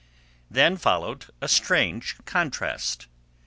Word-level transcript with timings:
Then 0.49 0.77
followed 0.77 1.25
a 1.41 1.47
strange 1.47 2.17
contrast. 2.25 3.05